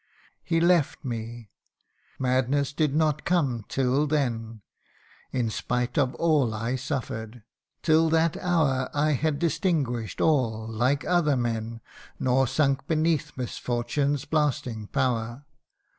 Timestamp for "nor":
12.19-12.47